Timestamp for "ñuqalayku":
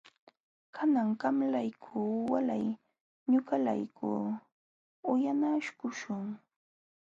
3.31-4.07